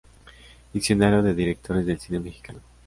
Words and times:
Diccionario 0.73 1.21
de 1.21 1.35
directores 1.35 1.85
del 1.85 1.99
cine 1.99 2.19
mexicano. 2.19 2.59